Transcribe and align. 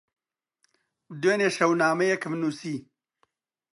دوێنێ 1.21 1.49
شەو 1.57 1.71
نامەیەکم 1.81 2.33
نووسی. 2.41 2.77